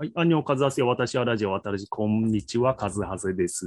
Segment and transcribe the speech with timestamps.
[0.00, 3.66] はい、アンニョンカズハセ、私はラジオ渡るじ、こんにちは、カズハセです。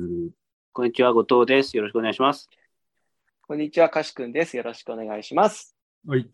[0.71, 1.77] こんにちは、後藤です。
[1.77, 2.49] よろしくお願いします。
[3.47, 4.57] こんにちは、かしくんです。
[4.57, 5.77] よろしくお願いします。
[6.07, 6.23] はい。
[6.23, 6.31] とい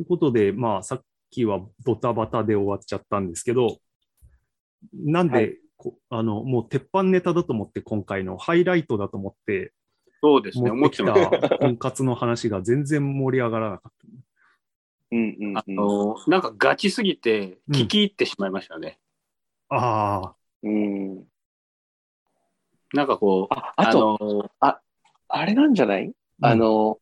[0.00, 3.78] うことで、まあ、さっきはドタバタで終わっちゃったんですけど、
[4.92, 9.72] なんで、はいこあの、もう鉄板ネタだと思って、今回のハイライトだと思って、
[10.22, 11.48] そうですね、持ってき思って。
[11.48, 14.29] た婚活の話が全然盛り上がらなかった。
[15.12, 15.58] うんうん、うん。
[15.58, 18.98] あの、なんかガチすぎて、うん聞き入ってしまいましたね。
[19.68, 21.24] ああ、うん。
[22.92, 24.50] なんかこう、あ、あと、の、
[25.28, 26.98] あれなんじゃない、あの、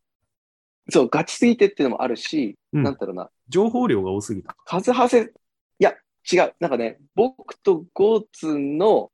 [0.89, 4.55] そう、ガチすぎてっていうのもあるし、うんなんだろうな、情報量が多すぎた。
[4.65, 5.21] カズハセ、
[5.79, 5.95] いや、
[6.31, 6.53] 違う。
[6.59, 9.11] なんかね、僕とゴーツンの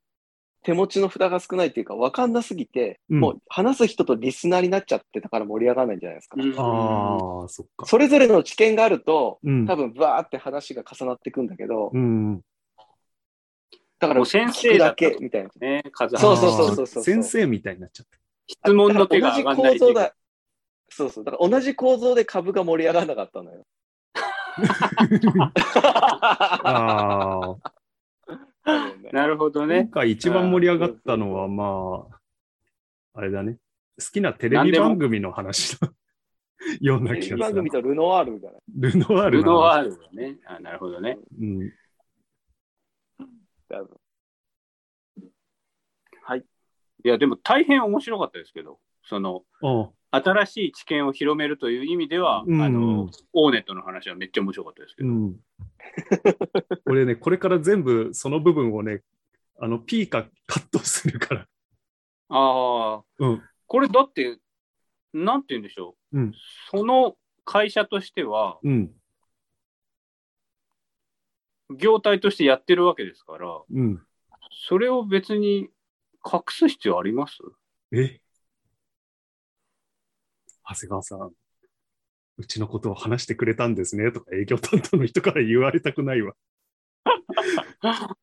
[0.66, 6.38] 手持ちの札が少ないっていうか、わかんなすぎて、うんもう話す人とリスナーになっちゃってたから盛り上がらないんじゃないですか。
[6.42, 7.86] うんああ、そっか。
[7.86, 9.76] それぞれの知見があると、うん多。
[9.76, 12.42] 分、バーって話が重なっていくんだけど、うん。
[14.00, 15.50] だから、もう先聞くだ生だけみたいな。
[15.60, 18.18] ね、数そうそうそうそうそう先生みたいになっちゃった。
[18.48, 20.16] 質問の手が上がんない同じ構造だ。
[20.90, 21.24] そうそう。
[21.24, 23.66] だから同じ構造で株が盛り上がらなかったのよ。
[26.64, 27.85] ああ。
[29.12, 29.90] なるほど今ね。
[29.92, 33.58] 回一番盛り上がったのは、まあ、あれだね。
[34.00, 35.92] 好きなテレビ番組の話だ
[36.82, 37.72] ような気がする番組。
[37.72, 40.38] とルノワールじゃないルノワールルノワールだね。
[40.46, 41.18] あなるほどね。
[41.40, 41.72] うん。
[43.70, 43.98] 多分
[47.06, 55.10] いや、でも大変面白かったですけど、その、あ新しい知見を広めるという意味では、うんあの、オーネットの話はめっちゃ面白かったですけど。
[55.10, 55.40] うん。
[56.86, 59.02] 俺ね、これから全部その部分をね、
[59.60, 61.48] あの、P かカットするから。
[62.30, 63.42] ああ、うん。
[63.68, 64.40] これだって、
[65.14, 66.20] なんて言うんでしょう。
[66.20, 66.34] うん。
[66.72, 68.92] その会社としては、うん。
[71.78, 74.06] 業態としてやってるわけですから、うん。
[74.68, 75.70] それを別に
[76.26, 77.38] 隠す必要あります？
[77.92, 78.20] え？
[80.68, 81.32] 長谷川さん、
[82.38, 86.34] うちのことを話してくれたんですねとか営業担当の人から言われたくないわ。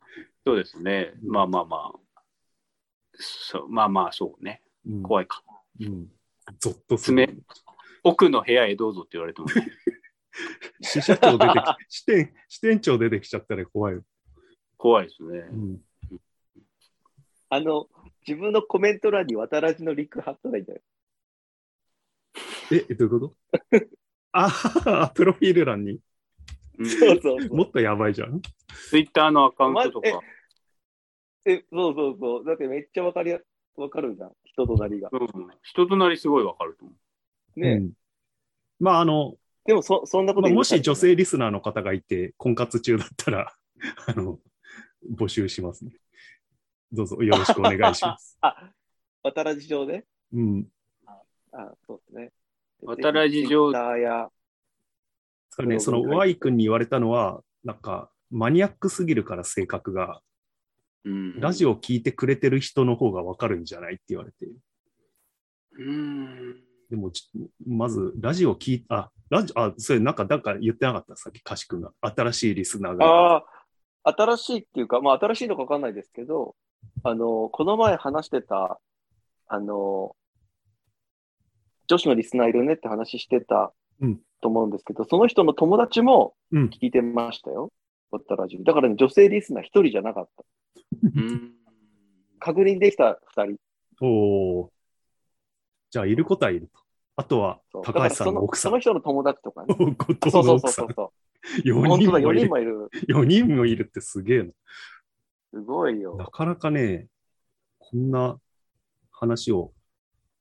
[0.45, 1.15] そうですね。
[1.23, 2.23] まあまあまあ。
[3.15, 4.63] そうまあまあ、そうね。
[4.87, 5.03] うん。
[5.03, 5.43] 怖いか。
[5.81, 6.11] うん。
[6.59, 7.43] ゾッとする爪。
[8.03, 9.55] 奥の部屋へどうぞって言われてもね。
[10.81, 11.53] 支社長出て
[11.89, 14.03] き、支店、支店長出てきちゃったら怖いよ。
[14.77, 15.55] 怖いですねう。
[15.55, 15.81] ん。
[17.51, 17.89] あの、
[18.27, 20.83] 自分のコメント欄に渡らじのリンク貼ったらいいんじゃない
[22.77, 23.35] え、どういうこと？
[24.33, 24.49] あ
[24.87, 26.01] あ、プロフィール欄に
[26.79, 27.57] うんそうそうそう。
[27.57, 28.41] もっとやばいじゃん。
[28.89, 30.21] ツイッターのアカウントとまか。
[31.45, 32.45] え、そうそうそう。
[32.45, 33.41] だってめっちゃわかりや、
[33.77, 34.33] わかるじゃん。
[34.45, 35.11] 人となりが。
[35.13, 35.29] うん、
[35.63, 36.95] 人となりすごいわかると思
[37.57, 37.61] う。
[37.61, 37.93] ね、うん
[38.81, 43.55] まあ、あの、でもそ、そんなことまあ、もし女性リスナーの方がいて、婚活中だったら、
[44.07, 44.39] あの、
[45.15, 45.93] 募集しますね。
[46.91, 48.39] どうぞよろしくお願いします。
[48.43, 48.73] あ、
[49.23, 50.05] 渡らじ上で？
[50.33, 50.69] うん。
[51.53, 52.33] あ、そうですね。
[52.83, 54.31] 渡らじ上 Twitter や、で
[55.51, 60.21] すからね、その Y 君に言われたのは、なんか、マニアックすぎるから性格が、
[61.05, 64.49] うん、ラジオ聞いてくれてる人の方がわかるんじゃないって言われて。
[65.79, 66.61] うん。
[66.91, 67.31] でも、ち
[67.67, 71.93] まず、ラジオ聞いあ、ラジオ、あ、それなんか、なんか言ってなかった、さっき、かし君が。
[72.01, 73.05] 新しいリスナーが。
[73.05, 73.45] あ
[74.05, 76.55] あ、新しいっていうか、まあ新しいのかわかんないですけど、
[77.03, 78.81] あの、この前話してた、
[79.49, 80.17] あの、
[81.87, 87.71] 女子のリスナーいるねって話してたうんと思うんですけど、その人の友達もうん聞いてましたよ。
[88.11, 90.45] だからね、女性リスナー一人じゃなかった。
[91.03, 91.53] うん。
[92.39, 93.57] 確認できた二人。
[94.03, 94.69] おー
[95.91, 96.81] じゃあ、いることはいると。
[97.17, 98.73] あとは高橋さんの奥さん。
[98.73, 99.75] そのその人の友達とかね。
[100.31, 101.13] そうそうそうそうんそ
[101.65, 101.69] う。
[101.69, 102.41] 4本当だ、4人もいる。
[102.41, 102.89] 人もいる。
[103.09, 104.53] 4人もいるってすげえな。
[105.53, 106.27] すごいよな。
[106.27, 107.09] かなかね、
[107.79, 108.39] こんな
[109.11, 109.73] 話を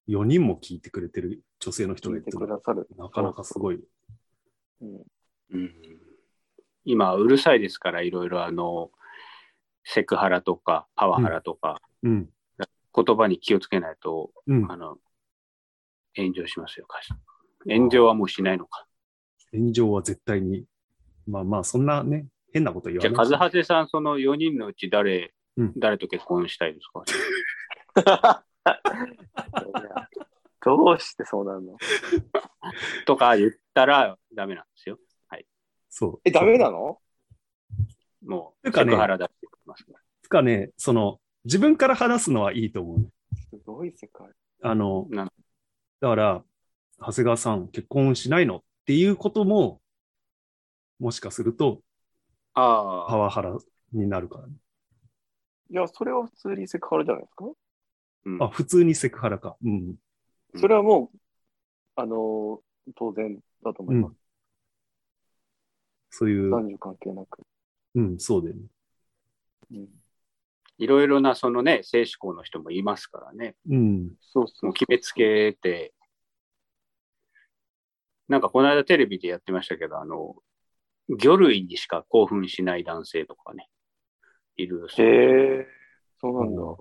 [0.08, 2.88] 4人も聞いてくれてる女性の人が聞いてくださる。
[2.98, 3.80] なかなかすごい。
[4.82, 5.02] うん
[5.54, 5.72] うん
[6.84, 8.90] 今、うるさいですから、いろいろあの、
[9.84, 12.30] セクハラとか、パワハラとか、うん。
[12.94, 14.72] 言葉に気をつけないと、うん。
[14.72, 14.98] あの、
[16.16, 17.16] 炎上しますよ、会社。
[17.72, 18.88] 炎上はもうしないのか。
[19.54, 20.66] 炎上は絶対に。
[21.28, 23.40] まあまあ、そんなね、変なこと言わじゃあ、ない。
[23.40, 26.88] カズさん、その4人のうち誰、うん誰と結婚したいです
[27.94, 28.44] か？
[30.64, 31.78] どうしてそうなの？
[33.06, 34.98] とか言ったらダメなんですよ。
[35.94, 36.22] そう。
[36.24, 37.00] え、ダメなの？
[38.24, 40.00] もう、てかねセクハラだって言ってますから。
[40.24, 43.12] つかね、その、自分から話すのはいいと思う。
[43.50, 44.30] すごい世界。
[44.62, 45.28] あの、だ
[46.08, 46.44] から、
[47.00, 49.82] 長谷川さん、結婚しないのっていうことも、
[51.00, 51.82] もしかすると、
[52.54, 53.58] ああ、パワハラ
[53.92, 54.54] になるからね。
[55.72, 57.46] いや、それは普通にセクハラじゃないですか？
[58.26, 59.58] うんあ、普通にセクハラか。
[59.64, 59.96] うん。
[60.56, 61.18] それはもう、
[61.96, 62.62] あのー
[62.96, 64.16] 当然だと思います。
[66.10, 67.42] そういう、男女関係なく。
[67.94, 68.62] うん、そうだよね。
[69.72, 69.88] うん、
[70.80, 73.56] いろいろなそのね、性思考の人もいますからね。
[73.70, 74.12] うん。
[74.20, 75.94] そうそう決めつけて、
[78.28, 80.36] なんかこの間テレビでやってましたけど、あの、
[81.08, 83.70] 魚類にしか興奮しない男性とかね、
[84.56, 85.70] いるそうへです。
[85.70, 85.74] え、
[86.22, 86.78] そうなんだうん。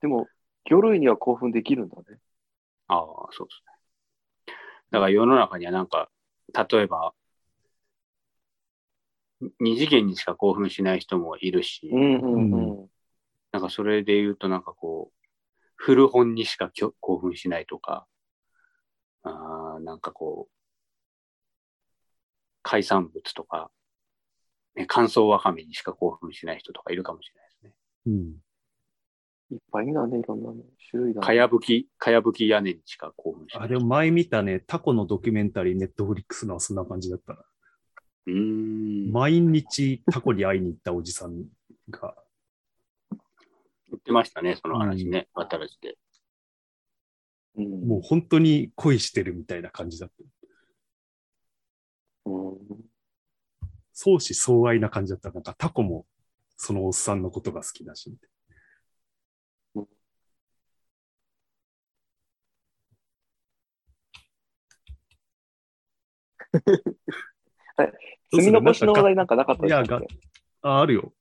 [0.00, 0.28] でも、
[0.64, 2.18] 魚類には興奮できるんだね。
[2.88, 4.54] ああ、そうですね。
[4.90, 6.08] だから世の中にはなんか、
[6.54, 7.12] 例えば、
[9.60, 12.90] 二次元にしか興奮しない人もいるし、うんうんうん。
[13.52, 15.18] なんかそれで言うとなんかこう、
[15.76, 18.06] 古本にしかきょ興奮しないとか、
[19.22, 20.54] あーなんかこう、
[22.62, 23.70] 海産物とか、
[24.74, 27.74] ね、乾燥わかめにしか興奮しない人とかいるかもしれないですね。
[28.06, 28.36] うん。
[29.50, 31.26] いっぱいいるんだね、いろんなね種類だね。
[31.26, 33.64] かやぶき、かやぶき屋根にしか興奮しない。
[33.64, 37.44] あ、でも前見たね、タコのドキュメンタリー、ネットフリックスのはそんな感じだったな。
[38.26, 39.10] うーん。
[39.10, 41.44] 毎日タコに会いに行ったおじさん
[41.90, 42.14] が、
[43.10, 45.96] 言ってましたね、その話ね、渡らじで。
[47.56, 47.88] うん。
[47.88, 50.24] もう本当に恋してるみたいな感じだった。
[52.26, 52.58] うん。
[53.94, 55.30] 相思相愛な感じだった。
[55.30, 56.06] なんかタコも
[56.58, 58.14] そのおっさんのことが好きだし。
[68.30, 70.20] 積み残しの話題なんかなかったいやがですか
[70.62, 71.12] あ、あるよ。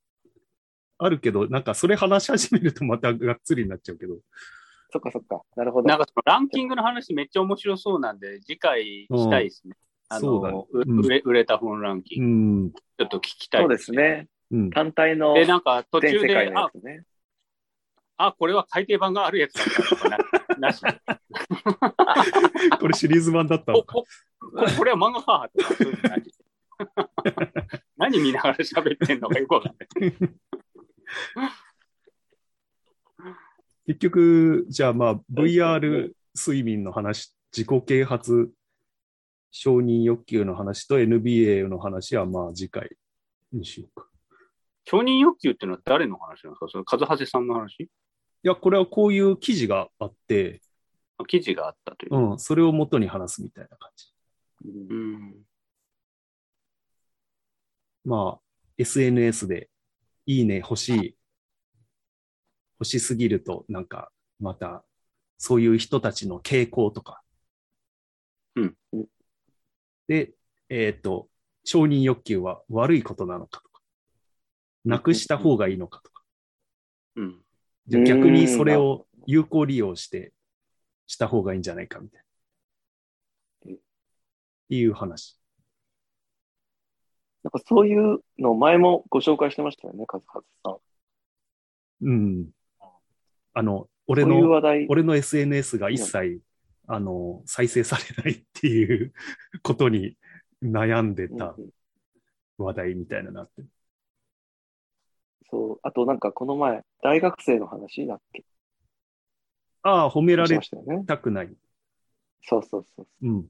[0.99, 4.17] あるけど、なんかそれ話し始めるとまたがっつりになっちゃうけど。
[4.91, 5.41] そっかそっか。
[5.55, 5.87] なるほど。
[5.87, 9.75] なんかそのランキングの話めっちゃ面白そうなんで、次回したいですね。
[10.09, 12.71] あそうだねの、ううん売れ売れた本ランキうング、ん。
[12.71, 13.91] ちょっと聞きたいそうです。
[13.91, 14.27] ね。
[14.51, 14.69] うん。
[14.71, 16.69] 単体ので、なんか途中であ。
[18.19, 20.17] あ、これは改訂版があるやつだったとかな、
[20.57, 20.99] なしで。
[22.79, 23.97] これシリーズ版だったおのか。
[24.57, 26.31] おこれこれは漫画かとか、そういうのなしで
[27.97, 30.13] 何見ながら喋ってんのかよくわかんない。
[33.87, 38.51] 結局、じゃあまあ VR 睡眠の話、自己啓発
[39.51, 42.95] 承認欲求の話と NBA の話はまあ次回
[43.53, 44.07] にしようか。
[44.85, 46.67] 承認欲求っていうのは誰の話なんですか？
[46.67, 47.83] それ、和橋さんの話？
[47.83, 47.89] い
[48.43, 50.61] や、これはこういう記事があって、
[51.27, 52.15] 記事があったという。
[52.31, 54.05] うん、それを元に話すみたいな感じ。
[54.65, 55.45] うん。
[58.03, 58.41] まあ、
[58.77, 59.69] SNS で
[60.25, 61.17] いいね欲しい、
[62.79, 64.85] 欲しすぎると、なんか、また、
[65.37, 67.21] そういう人たちの傾向とか。
[68.55, 68.77] うん。
[70.07, 70.33] で、
[70.69, 71.29] えっ、と、
[71.63, 73.81] 承認欲求は悪いことなのかとか、
[74.85, 76.23] なくした方がいいのかとか。
[77.17, 77.41] うん。
[77.87, 80.33] じゃあ逆にそれを有効利用して、
[81.07, 82.26] した方がいいんじゃないかみたいな。
[84.69, 85.39] いう話。
[87.43, 90.77] なんかそういうの前もご紹介してましたよね、カズハズさん。
[92.01, 92.49] うん。
[93.53, 94.87] あの、俺そういう。
[94.89, 96.41] 俺の SNS が一切、
[96.87, 99.13] あの、再生されないっていう
[99.63, 100.17] ことに
[100.61, 101.55] 悩んでうんた
[102.57, 103.63] 話題みたいなのあって。
[105.49, 105.79] そう。
[105.83, 108.43] あとなんかこの前、大学生の話だっけ
[109.83, 111.05] ああ、褒めらしれましたよね。
[111.05, 111.55] たくない。
[112.43, 113.07] そうそうそう。
[113.21, 113.47] うん。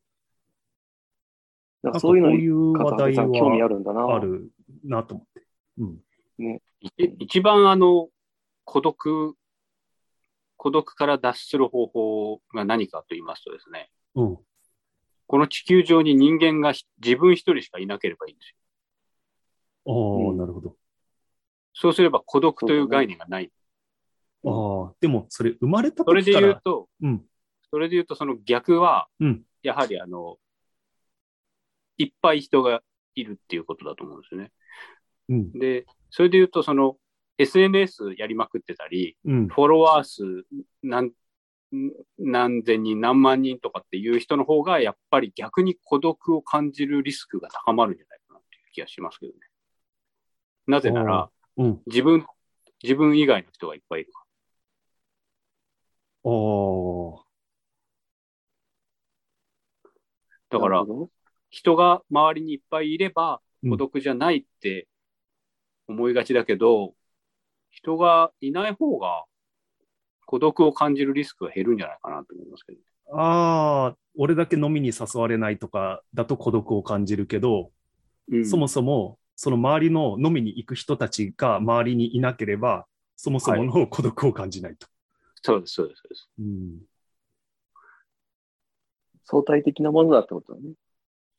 [1.83, 4.15] なんかそういうのに、カズハう話題ズさん興味あはるんだな。
[4.15, 4.51] ある
[4.83, 5.47] なと思って。
[5.79, 5.99] うん。
[6.39, 6.59] い
[7.19, 8.09] 一番あの、
[8.63, 9.35] 孤独、
[10.57, 14.37] 孤独から脱する方法が何かと言いますとですね、うん。
[15.27, 18.55] この地球上に人間がひ自分一人しかいなければいいんですよ。
[19.85, 20.75] ああ、うんなるほど。
[21.73, 23.51] そうすれば孤独という概念がない。
[24.45, 24.49] あ
[24.89, 27.25] あ、でもそれ生まれたそれで時から、言うと、うん。
[27.69, 30.37] それで言うとその逆は、うんやはりあの、
[31.97, 32.81] いっぱい人が
[33.15, 34.51] いるっていうことだと思うんですよね。
[35.29, 35.51] うん。
[35.53, 36.97] で、それで言うとその
[37.37, 39.47] SNS やりまくってたり、うん。
[39.47, 40.45] フォロワー数
[40.83, 41.11] 何
[42.17, 49.39] 何千人、何万人とかっていう人の方が、やっぱり逆に孤独を感じるリスクが高まるんじゃないかなっていう気がしますけどね。
[50.65, 51.81] なぜなら、うん。
[51.85, 52.25] 自分、
[52.83, 54.23] 自分以外の人がいっぱいいるか
[56.23, 57.23] ああ。
[60.49, 60.59] ら。
[60.59, 60.85] だから
[61.49, 64.87] 人が周りにいっぱいいればうん孤独じゃないって
[65.87, 66.93] 思いがちだけど、
[67.69, 69.23] 人がいない方が
[70.25, 72.79] 孤独を感じるリスクが減るんじゃないかなと思いますけど。
[73.13, 77.71] ああ、俺だけ飲みに誘われないとかだと孤独を感じるけど、
[78.29, 82.85] うんそもそもその周りの飲みに行く人たちが周りにいなければ、
[83.15, 84.87] そもそもの孤独を感じないと。
[85.41, 86.29] そうです、そうです、そうです。
[86.39, 86.79] うん
[89.29, 90.71] 相対的なものだってことだね。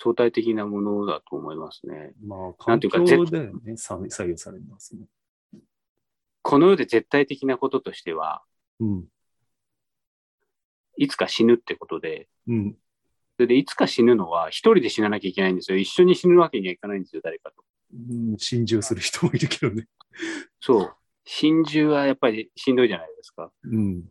[0.00, 2.12] 相対的なものだと思いますね。
[2.24, 5.06] まあ、な環んていうか境でね、さ左右されますね。
[6.42, 8.42] この世で絶対的なこととしては、
[8.80, 9.04] うん。
[10.96, 12.76] いつか死ぬってことで、うん。
[13.36, 15.78] それでいつか死ぬのは一人で死ななきゃいけないんですよ。
[15.78, 17.64] 一緒に死ぬわけにはいかないんですよ、誰かと。
[17.92, 19.86] うん心中する人もいるけどね。
[20.60, 20.96] そう。
[21.24, 23.52] 心中はやっぱりしんどいじゃないですか。
[23.64, 24.02] うん。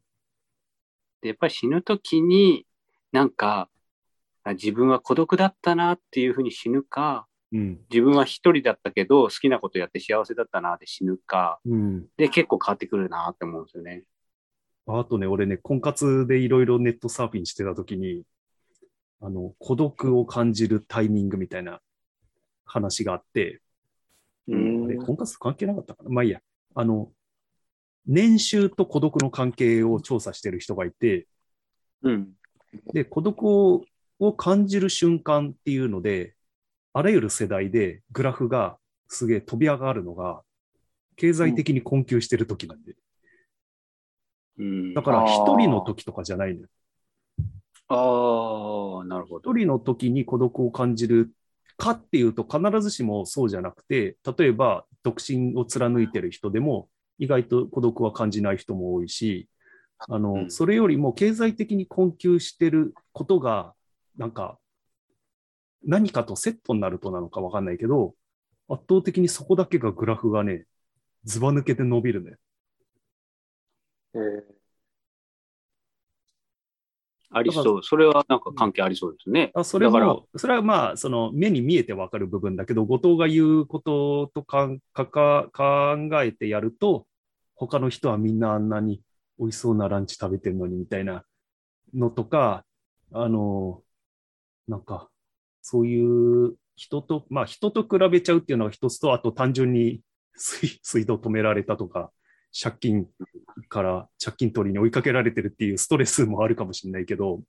[1.22, 2.66] で、やっぱり死ぬときに、
[3.12, 3.70] なんか、あ
[4.54, 7.80] 自分は孤独だったなっていうふうに死ぬか、うん。
[7.90, 12.06] 自分は一人だったけど好きなことやって幸せだったなって死ぬか、うん。
[12.18, 14.04] で結構変わってくるなって思うんですよね。
[14.86, 18.24] あとね、俺ね、婚活でいろいろネットサーフィンしてた時に、
[19.20, 21.82] あの、孤独を感じるタイミングみたいな
[22.64, 23.62] 話があって、
[24.48, 25.06] うあれ、ん。
[25.06, 26.10] 婚活と関係なかったかな？
[26.10, 26.40] まあいいや。
[26.74, 27.12] あの、
[28.06, 31.28] 年収と孤独の関係を調査してる人がいて、
[32.04, 32.30] うん。
[32.94, 33.84] で、孤独を
[34.20, 36.36] を感じる瞬間っていうので、
[36.94, 40.42] あらゆる世代でグラフがすげえ飛び上がるのが、
[41.16, 42.96] 経済的に困窮してる時なんで。
[44.60, 44.94] うん。
[44.94, 46.68] だから一人の時とかじゃないのよ。
[47.90, 49.52] ああ、なるほど。
[49.52, 51.32] 一人の時に孤独を感じる
[51.78, 59.48] かっていうと必ずしもそうじゃなくて、例えば独身を貫いてる人でも意外と孤独は感じない人も多いし、
[60.00, 63.74] あの、うんそれよりも経済的に困窮してることが、
[64.18, 64.60] なんか、
[65.84, 68.16] 何かとセットになるとなのかわかんないけど、
[68.68, 70.66] 圧倒的にそこだけがグラフがね、
[71.24, 72.38] ずば抜けて伸びるね。
[74.14, 74.58] えー
[77.30, 77.84] ありそう。
[77.84, 79.52] それはなんか関係ありそうですね。
[79.54, 87.06] あそれだからも、それはまあ、その目に見えてわかる部分だけど、後藤が言うこととかかか考えてやると、
[87.56, 89.02] 他の人はみんなあんなに
[89.40, 91.26] 美味しそうなランチ食べてるのにみたいな
[91.94, 92.66] のとか、
[93.12, 93.84] あの、
[94.68, 95.10] なんか、
[95.62, 100.02] そういう人と、まあ人と比べちゃうっていうのが一つと、あと単純に
[100.36, 102.12] 水水道止められたとか、
[102.60, 103.08] 借金
[103.70, 107.42] から借金取りに追いかけられてるっていうストレスもあるかもしれないけど、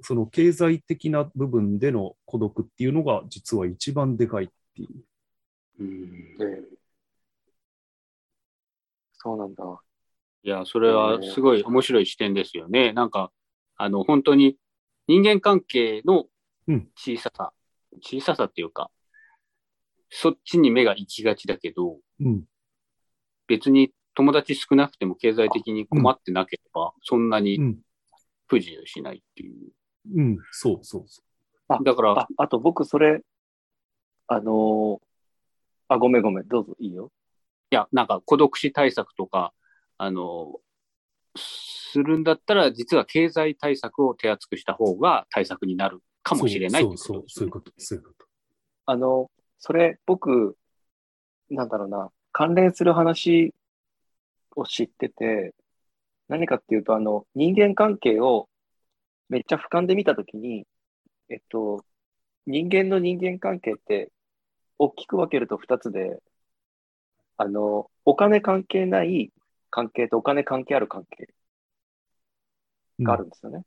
[0.00, 5.04] その経済的な部分での孤独っていうのが実は一番でかいっていう。
[5.80, 6.82] うんえー
[9.22, 9.62] そうなんだ。
[10.42, 12.92] いや、それはすごい面白い視点ですよね。
[12.92, 13.30] なんか、
[13.76, 14.56] あの、本当に
[15.06, 16.26] 人間関係の
[16.68, 17.52] うん小ささ、
[18.02, 18.90] 小ささっていうか、
[20.10, 22.44] そっちに目が行きがちだけど、うん。
[23.48, 27.78] 別に友達少なくても経済的に困ってなければ、そんなにうん。
[28.46, 29.72] 不自由しないっていう。
[30.14, 30.38] うん。
[30.50, 31.22] そうそうそ
[31.82, 33.22] だからあ、、あと僕それ、
[34.26, 35.12] あのー
[35.88, 37.10] あ、ごめんごめん、どうぞいいよ。
[37.70, 39.52] いや、なんか孤独死対策とか、
[39.98, 40.60] あの、
[41.36, 46.38] するんだったら、実は経済対策を手厚くした方が対策になるかう。
[46.38, 48.26] もしれないそうそう、ことですねそういうこと、そういうこと。
[48.86, 50.56] あの、それ僕、
[51.50, 53.54] なんだろうな、関連する話
[54.56, 55.54] を知ってて、
[56.28, 58.48] 何かっていうと、あの、人間関係を
[59.28, 60.66] めっちゃ俯瞰で見たときに、
[61.28, 61.84] えっと、
[62.46, 64.10] 人間の人間関係って
[64.78, 66.18] 大きく分けると2つで、
[67.36, 69.30] あの、お金関係ない
[69.72, 71.34] 関係とお金関係ある関係
[73.00, 73.64] があるんですよね。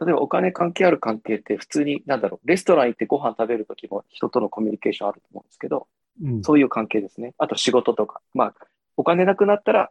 [0.00, 5.86] 例えばお金関係ある関係って普通に、なんだろう、レストラン行ってご飯食べるときも人とのコミュニケーションあると思うんですけど、
[6.22, 6.42] うん。
[6.42, 7.34] そういう関係ですね。
[7.38, 8.20] あと仕事とか。
[8.34, 8.54] まあ、
[8.96, 9.90] お金なくなったら、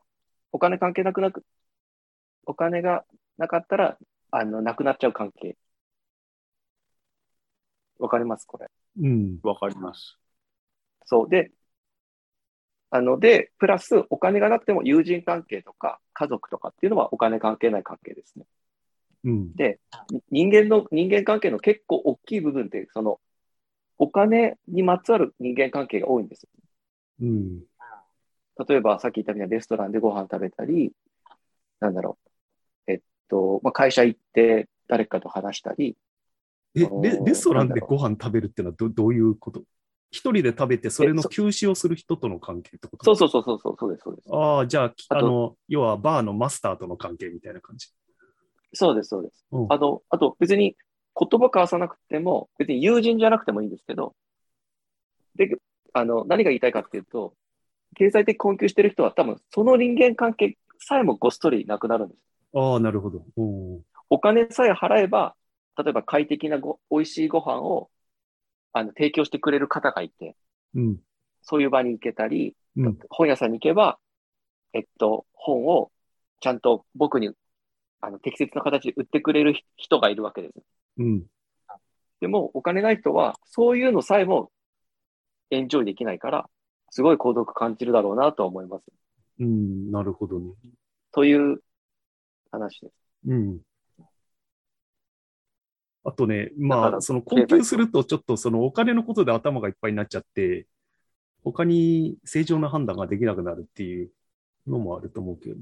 [0.52, 1.46] お金関係なくなく、
[2.46, 3.06] お金が
[3.38, 3.98] なかったら、
[4.32, 5.56] あの、なくなっちゃう関係。
[7.98, 8.68] わかりますこれ。
[9.00, 9.40] うん。
[9.44, 10.18] わかります。
[11.06, 11.30] そう。
[11.30, 11.52] で、
[12.92, 18.46] あの、で、プラスお金がなくても友人関係とか家族とかっていうのはお金関係ない関係ですね。
[19.26, 19.54] うん。
[19.54, 19.78] に
[20.32, 23.20] 人間の、人間関係の結構大きい部分って、その、
[23.98, 26.50] お金にまつわる人間関係が多いんですよ。
[27.22, 27.60] うん。
[28.68, 30.94] 例えば、さっき言ったみたいなレストランでご飯食べたり、
[31.80, 32.18] なんだろ
[32.88, 35.96] う、えっと、まあ、会社行って誰かと話したり、
[36.76, 39.64] え、レレストランでご飯食べるってのはどどういうこと？
[40.12, 43.04] 一人で食べてそれの休止をする人との関係ってこと？
[43.16, 44.30] そうそうそうそう、そうです、そうです。
[44.32, 47.90] ああ、じゃあ、あの、要はバーのマスターとの関係みたいな感じ？
[48.74, 49.46] そうです、そうです。
[49.52, 50.76] うんあと、あと別に
[51.20, 54.16] 言葉交わさなくても、別に友人じゃなくてもいいんですけど、
[55.36, 55.58] で、
[55.94, 57.34] あの、何が言いたいかっていうと、
[57.96, 62.20] 経済的困窮してる人は多分その人間関係さえもごっそりなくなるんです。
[62.56, 63.24] ああ、なるほど。
[64.10, 65.36] お金さえ払えば、
[65.78, 67.90] 例えば快適なご、美味しいご飯を
[68.74, 70.36] あの、提供してくれる方がいて、
[70.76, 70.98] うん。
[71.42, 73.00] そういう場に行けたり、うん。
[73.10, 73.98] 本屋さんに行けば、
[74.74, 75.92] えっと、本を
[76.40, 77.32] ちゃんと僕に、
[78.02, 80.54] あの、適切な形で売ってくれる人がいるわけです。
[80.98, 81.26] うん。
[82.22, 84.52] でも、お金ない人は、そういうのさえも
[85.52, 86.50] エンジョイできないから、
[86.92, 88.84] すごい孤独感じるだろうなとは思います。
[89.40, 89.92] うん。
[89.92, 90.54] なるほどね。
[91.12, 91.62] という
[92.52, 92.94] 話です。
[93.28, 93.60] うん。
[96.10, 100.68] あとね、まあ、らその困窮すると、ちょっとそのお金のことで頭がいっぱいになっちゃって、
[101.44, 104.12] 他に正常な判断ができなくなるっていう
[104.68, 105.56] のもあると思うけど、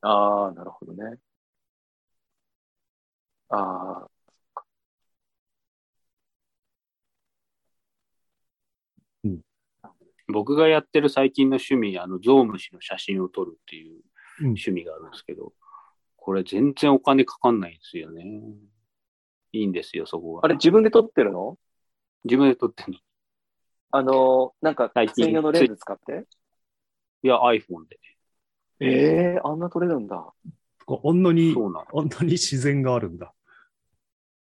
[0.00, 1.18] ああ、なるほどね。
[3.48, 4.10] ああ、
[10.28, 14.00] 僕がやってる最近の趣味、あの、ゾウムシの写真を撮るっていう
[14.40, 14.46] うん。
[14.48, 15.52] 趣味があるんですけど、
[16.26, 18.24] これ全然お金かかんないんですよね。
[19.52, 20.40] いいんですよ、そこが。
[20.44, 21.56] あれ自分で撮ってるの？
[22.24, 22.98] 自分で撮ってんの
[23.92, 26.26] あの、なんか最近専用のレンズ使って？
[27.22, 28.00] いや、iPhone で。
[28.80, 30.32] ええあんな撮れるんだ。
[30.88, 31.86] あんなに、そうなの。
[31.94, 33.32] あんなに自然があるんだ。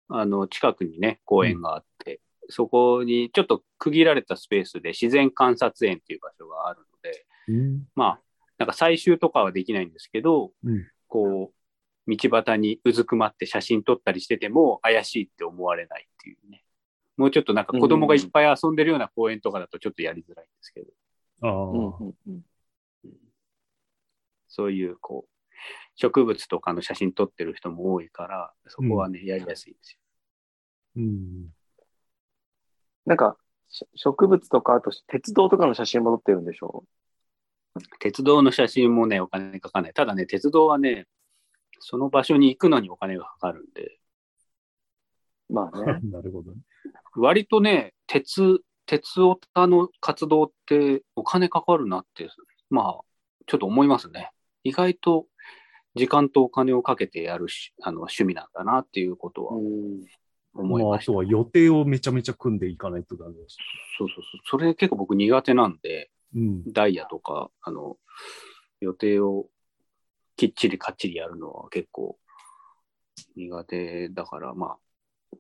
[0.09, 2.21] あの、近くにね、公園があって、
[2.51, 7.89] そこにちょっと区切られたスペースで自然観察園っていう場所があるので、うん。
[7.95, 8.21] まあ、
[8.59, 11.60] なんか採集とかはできないんですけど、うんこう、
[12.09, 16.65] 道端にうずくまって写真撮ったりしてても怪しいって思われないっていうね。
[17.17, 20.87] もうちょっとなんか子供がいっぱい遊んでるような公園とかだとちょっとやりづらいんですけど、
[21.43, 22.43] ああ、うんうんうん。
[24.49, 25.49] そういうこう、
[25.97, 29.99] 植物とかの写真撮ってる人も多いから、そこはね、やりやすいんですよ。
[30.97, 31.49] うん。
[33.05, 33.37] なんか、
[33.69, 36.85] し植物とか、あと鉄道とかの写真も撮ってるんでしょ？
[38.01, 39.93] 鉄道の写真もね、お金かかんない。
[39.93, 41.07] ただね、鉄道はね、
[41.81, 43.99] その場所に行くのにお金がかかるんで、
[45.49, 46.01] まあね。
[46.11, 46.59] なるほどね。
[47.17, 52.29] 割とね、鉄、鉄オタの活動ってお金かかるなって、
[52.71, 53.01] まあ、
[53.47, 54.31] ちょっと思いますね。
[54.63, 55.27] 意外と
[55.95, 59.55] 時間とお金をかけてやるしあの趣味なんだなっていうことは
[60.55, 61.13] 思いました。
[61.13, 63.57] とは予定をめちゃめちゃ組んでいかないとダメだし。
[63.99, 64.25] そうそうそう。
[64.45, 66.73] それ結構僕苦手なんで、うん。
[66.73, 67.97] ダイヤとか、あの、
[68.81, 69.49] 予定を
[70.41, 72.17] きっちりかっちりやるのは結構
[73.37, 74.79] 苦手だから、ま
[75.33, 75.37] あ、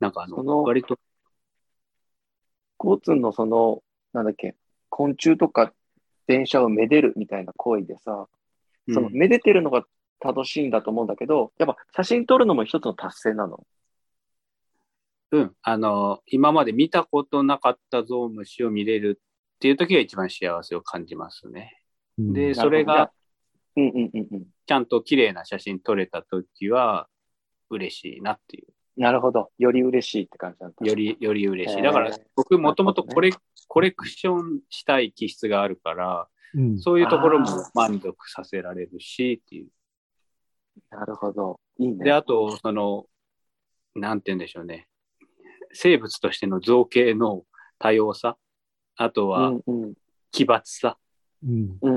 [0.00, 0.98] なんかあの、その割と、
[2.84, 3.80] 交通のその、
[4.12, 4.56] なんだっけ、
[4.88, 5.72] 昆虫とか
[6.26, 8.26] 電車をめでるみたいな行為でさ、
[8.92, 9.84] そのうんめでてるのが
[10.18, 13.64] 正しいんだと思うんだけど、やっぱ写真撮るのも一つの達成なの？
[15.30, 21.80] うん、あの、今まで見たことなかったゾウムシを見れるっていう時が一番幸せを感じますね。
[22.18, 22.32] うん。
[22.32, 23.12] で、それが
[23.76, 24.46] うんうんうんうん。
[24.66, 27.08] ちゃんと綺麗な写真撮れた時は
[27.70, 28.66] 嬉しいなっていう。
[28.96, 29.50] なるほど。
[29.58, 30.86] より嬉しいって感じなんだ。
[30.86, 31.82] より、より嬉しい。
[31.82, 33.30] だから僕もともとコレ,、
[33.68, 36.78] コレクションしたい気質があるから、うん。
[36.78, 39.68] そういうところも満足させられるしっていう。
[40.90, 41.58] なるほど。
[41.78, 42.04] いいね。
[42.04, 43.06] で、あと、その、
[43.94, 44.88] なんて言うんでしょうね。
[45.72, 47.44] 生物としての造形の
[47.78, 48.36] 多様さ、
[48.96, 49.52] あとうは
[50.30, 50.98] 奇抜さ。
[51.42, 51.88] そ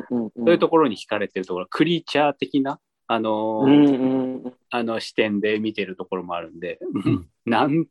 [0.44, 4.54] ういうところに惹かれてるところ、クリーチャー的な、あのーうんうんうん。
[4.70, 7.86] あの視点で見てるところもあるんで、ん なん、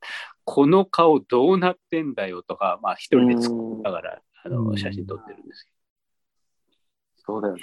[0.45, 5.71] この顔どうなってんだよとか、まあ一人で作うんりながら、あのうん写真撮ってるんですけ
[7.17, 7.63] そうだよね。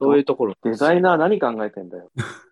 [0.00, 2.10] ど、そういうところ、デザイナー何考えてんだよ。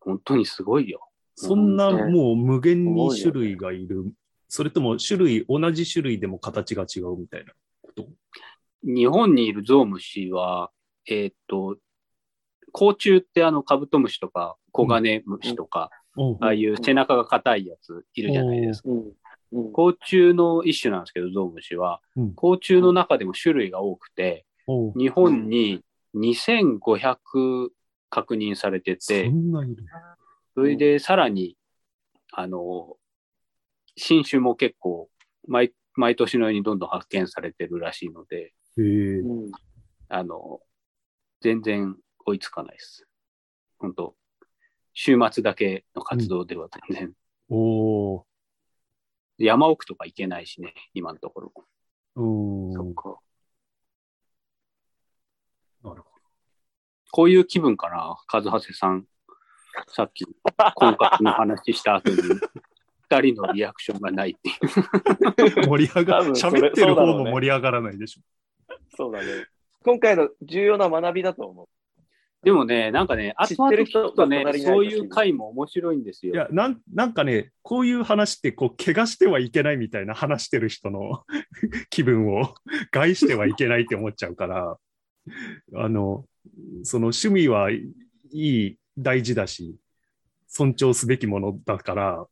[0.00, 1.08] 本当にすごいよ。
[1.36, 4.12] そんなうんもう無限に種類がいる。
[4.48, 8.06] それとも種類、同じ種類でも形が違うみたいなこと？
[8.84, 10.70] 日本にいるゾウムシは、
[11.08, 11.76] えーっと、
[12.72, 18.90] 甲虫ってあのカブトムシとかコガネムシとか、おうああいう背中が硬いやついるじゃないですか。
[18.90, 19.12] うん。
[19.52, 19.72] うん。
[19.72, 22.00] 甲虫の一種なんですけど、ゾウムシは。
[22.16, 24.44] うん甲虫の中でも種類が多くて、
[24.96, 25.82] 日本に
[26.14, 27.68] 2500
[28.10, 29.30] 確認されてそて。
[30.54, 31.56] それでさらに、
[32.32, 32.96] あの、
[33.96, 35.08] 新種も結構
[35.46, 39.20] 毎、毎年のようにどんどん発見されてるらしいので、へえ。
[39.20, 39.52] うん
[40.08, 40.60] あの、
[41.40, 43.06] 全然追いつかないです。
[43.78, 44.14] 本当
[44.92, 47.12] 週末だけの活動では全然、
[47.48, 48.26] おお
[49.38, 51.52] 山奥とか行けないしね、今のところ。
[52.16, 52.72] うん。
[52.72, 53.18] そっか。
[55.82, 56.08] なるほ
[57.10, 59.04] こういう気分かな、和橋さん。
[59.88, 60.24] さっき、
[60.76, 62.16] 婚活の話した後に、
[63.10, 65.62] 二人のリアクションがないっていう。
[65.62, 65.62] ど。
[65.76, 66.30] 盛り上がる。
[66.30, 68.22] 喋ってる方も盛り上がらないでしょ。
[68.96, 69.46] そうだね。
[69.84, 71.68] 今回の重要な学びだと思う。
[72.44, 76.34] でもね、なんかね、知ってる人後々聞くとねそういう回も面白いんですよ。
[76.34, 81.24] いやなん、なんかね、こういう話って、こう、怪我してはいけないみたいな話してる人の
[81.88, 82.54] 気分を
[82.92, 84.78] 害してはいけないって思っちゃうから、
[85.74, 86.26] あの、
[86.82, 87.94] その趣味はい
[88.30, 89.76] い、大事だし、
[90.46, 92.26] 尊重すべきものだから、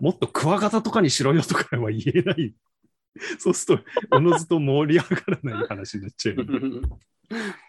[0.00, 2.54] もっとクワガタとかにしろよとかは言えない。
[3.38, 6.80] そうすると、おのずと盛り上がらない話になっちゃうよね。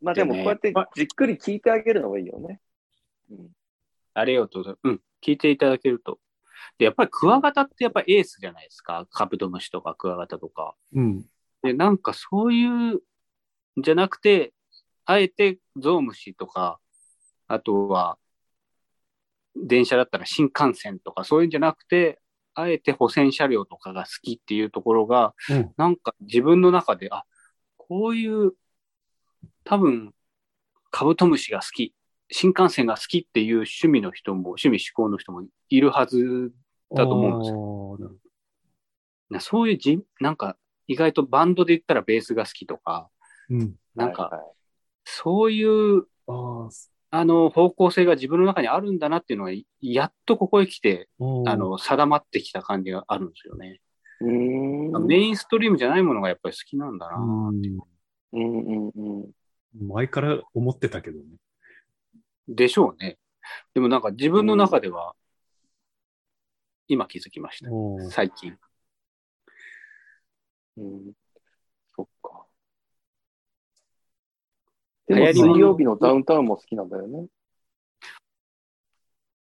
[0.00, 2.60] まあでもこうやってじっくり聞いてあげるのがいいよね。
[3.30, 3.50] うん
[4.14, 4.92] ありがとうございます。
[4.92, 6.18] うん、聞いていただけると。
[6.78, 9.06] で、やっぱりクワガタってやっぱエースじゃないですか。
[9.10, 10.74] カブトムシとかクワガタとか。
[10.92, 11.24] うん。
[11.62, 13.00] で、なんかそういうん
[13.78, 14.52] じゃなくて、
[15.04, 16.78] あえてゾウムシとか、
[17.48, 18.18] あとは、
[19.54, 22.20] 電車だったら新幹線とかそういうんじゃなくて、
[22.54, 27.24] あえて補選車両とかが好きっていうところが、うんなんか自分の中で、あ、
[27.76, 28.52] こういう、
[29.64, 30.14] 多分、
[30.90, 31.94] カブトムシが好き、
[32.30, 36.52] 新幹線が好きっていう趣味の人も、趣味思考の人もいるはず
[36.94, 39.40] だと思うんですよ。
[39.40, 43.08] そういうじ、なんか、意外とバンドで言ったらベースが好きとか、
[43.48, 43.74] どうん。
[43.94, 44.52] なんか、はいはい
[45.04, 46.06] そういう、
[47.12, 51.50] ああの、方向性が自分の中にあるんだなっていうのが、やっとここへ来て、あ。
[51.50, 53.80] あの、定まってきた感じがあるんですよね。
[54.20, 57.18] メインストリームじゃないものがやっぱり好きなんだな。
[57.18, 57.62] うん
[58.32, 59.86] うんうんうん。
[59.88, 61.24] 前から思ってたけどね。
[62.48, 63.18] でしょうね。
[63.74, 65.14] でもなんか自分の中では、
[66.88, 67.70] 今気づきました。
[68.10, 68.56] 最近。
[70.78, 71.12] うん。
[71.94, 72.31] そっか。
[75.14, 77.26] でも水曜日のダウンタウンも好きなんだよね。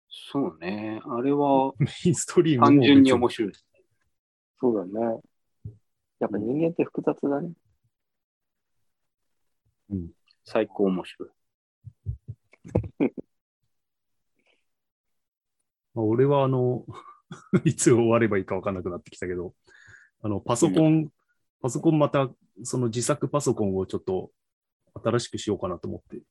[0.09, 1.01] そうね。
[1.05, 3.67] あれはメインストリームも単純に面別白いです。
[4.61, 5.21] そうだね。
[6.21, 7.53] やっぱ人間って複雑だね。
[10.45, 11.29] 最高面白い。
[15.95, 16.85] まあ俺はあの、
[17.65, 19.55] いつ終わればいいか分かんなくなってきたけど、
[20.23, 21.11] あの、パソコン、
[21.61, 22.31] パソコンまた、
[22.63, 24.31] その自作パソコンをちょっと
[25.03, 26.23] 新しくしようかなと思って。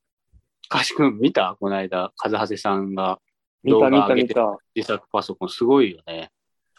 [0.67, 3.19] かしくん見たこの間、風はせさんが
[3.63, 4.58] 見た見た動画上げて見た。
[4.76, 6.32] 自作パソコンすごいよね。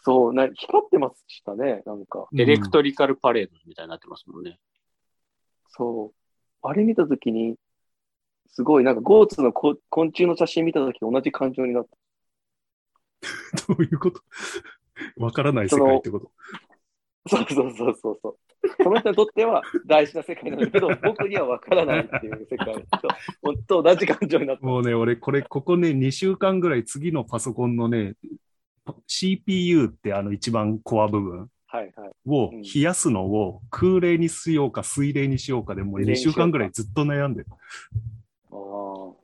[0.02, 2.26] そう、な光ってましたね、なんか。
[2.36, 4.58] エレクトリカルパレードみたいになってますもんね。
[5.68, 6.14] そう。
[6.62, 7.56] あれ見たときに、
[8.48, 11.96] すごい、なんかゴーツのこ昆虫の写真見たとき同じ感情になった。
[13.68, 14.22] どういうこと？
[15.16, 16.32] わからない世界ってこと
[17.30, 18.36] そうそうそうそうそう。
[18.82, 23.08] その人にとっては大事な世界なんだけど、 僕には分からないっていう世界と、
[23.42, 24.66] 本当同じ感情になった。
[24.66, 28.14] もうね、俺、これ、ここね、2週間ぐらい次のパソコンのね、
[29.06, 32.10] CPU ってあの一番コア部分はいはい。
[32.26, 37.46] をうん冷やすのを空冷にしようか水冷にしようかでもう2週間ぐらいずっと悩んでる。
[38.50, 39.14] ああ。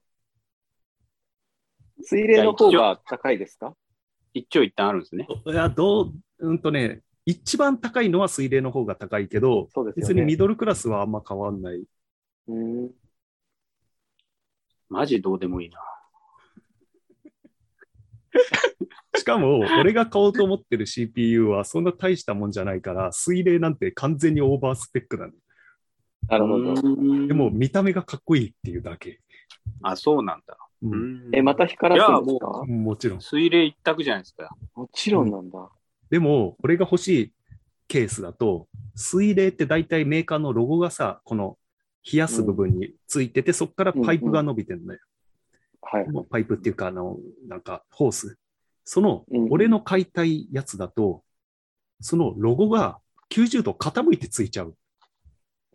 [2.03, 3.75] 水冷の方が高いですか？
[4.33, 5.27] 一長一短あるんですね。
[5.47, 9.93] いや、どう、うんとね、一番高いのは水冷の方が高いけど、ね。
[9.97, 11.85] 別にミドルクラスはあんま変わんない。
[12.47, 12.91] うん。
[14.89, 15.81] マジどうでもいいな。
[19.19, 25.33] しかも、俺が買おうと思ってる CPU はそんな大したもんじゃないから、水冷なんて完全にオーバースペックなの。
[26.29, 26.75] なるほど。
[26.75, 29.21] どでも、見た目がかっこいいっていうだけ。
[29.83, 30.57] あ、そうなんだ。
[30.83, 32.65] う、うんんえ、また光らすんですか？
[32.67, 33.21] もちろん。
[33.21, 34.55] 水冷一択じゃないですか。
[34.75, 35.69] もちろんなんだ。
[36.11, 37.33] でも、俺が欲しい
[37.89, 41.59] ケースだと、水冷って大体メーカーのロゴがさ、この
[42.11, 45.01] 冷やす部分についてて、そこからパイプが伸びてるのよ。
[45.83, 46.07] はい。
[46.31, 47.17] パイプっていうか、あの、
[47.49, 48.39] なんか、ホース。
[48.89, 51.25] そのうん、俺の買いたいやつだと、
[52.01, 53.01] そのロゴが
[53.33, 54.77] 90度傾いてついちゃう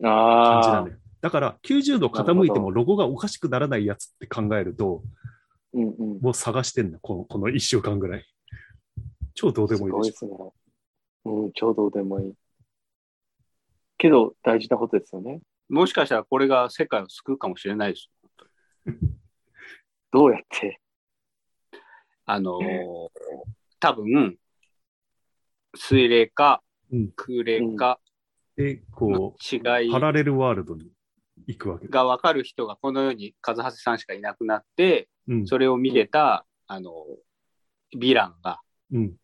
[0.00, 0.88] じなああの。
[0.88, 0.94] よ。
[1.20, 5.02] だから、90度傾いてもロゴがおかしくならないやつって考えると、
[5.74, 6.20] うんうん。
[6.20, 8.26] もう探してんだ、このこの1週間ぐらい。
[9.34, 10.52] 超どうでもいいでしすごいですね。
[11.24, 12.34] うん、ちょうどでもいい。
[13.98, 15.40] けど、大事なことですよね。
[15.68, 18.10] もしかしたらこれが世界を救うかもしれないです。
[20.10, 20.80] どうやって？
[22.26, 22.62] あのー
[23.80, 24.36] 多分、
[25.74, 28.62] 水冷かうん空冷かょ。
[28.62, 30.92] で、この違う、いパラレルワールドに
[31.46, 31.90] 行くわけだ。
[31.90, 35.46] が分かる人がこの世に風橋さんしかいなくなって、うん。
[35.46, 36.92] それを見れた、あの、
[37.96, 38.60] ヴィランが
[38.92, 39.14] うん。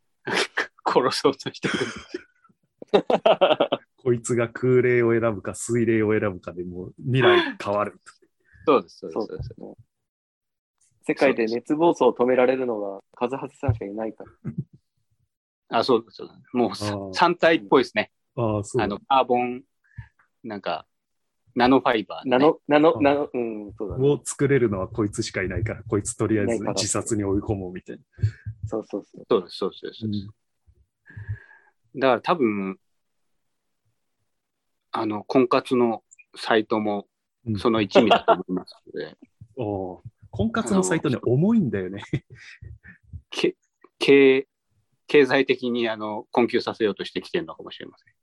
[0.91, 1.85] 殺そうとしてくる。
[4.03, 8.01] こいつが空冷を選ぶか水冷を選ぶかでもう未来変わる。
[8.67, 9.55] そうです、そうですそそううです。
[9.61, 9.75] ね。
[11.09, 14.25] 世界で熱暴走を止められるのが、風橋さんしかいないか
[15.71, 15.79] ら。
[15.79, 16.17] あ、そうです。
[16.17, 18.11] そうですもうー3体っぽいですね。
[18.37, 18.85] ああ、そうだ。
[18.85, 19.63] あの、カーボン、
[20.45, 20.87] なんか、
[21.55, 22.31] ナノファイバー、ね。
[22.31, 24.09] ナノ、ナノう、んナノ、うん、そうだね。
[24.09, 28.03] を作れるのはこいつしかいないから、こいつとりあえず自殺に追い込もうみたいな。
[28.67, 29.25] そうそうそう。
[29.29, 29.81] そうです、そうです。
[30.01, 30.29] そうです
[31.97, 32.79] だから多分、
[34.93, 36.03] あの、婚活の
[36.37, 37.07] サイトも
[37.47, 39.17] うんその一味だと思いますので、
[39.57, 42.03] おー婚活のサイトね、重いんだよね。
[43.31, 43.57] け
[43.99, 44.47] 経
[45.07, 48.15] 経済的にあの困窮させようとしてきてるのかもしれません。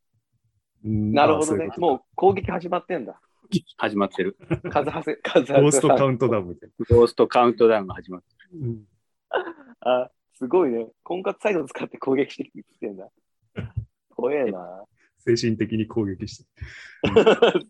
[0.86, 1.80] うんなるほどねういう。
[1.80, 3.20] もう攻撃始まってんだ。
[3.78, 4.38] 始まってる。
[4.72, 8.60] 数はせ、 数はゴーストカウントダウンみたいゴーストカウントダウンが始まってる。
[8.62, 8.68] な。
[8.68, 8.86] うん
[9.82, 10.88] あ、すごいね。
[11.04, 13.10] 婚活サイト使って攻撃してきてんだ。
[14.16, 14.86] 怖えな。
[15.18, 16.50] 精神的に攻撃して。
[17.04, 17.66] 確